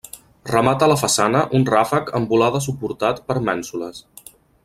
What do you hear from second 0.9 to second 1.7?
la façana un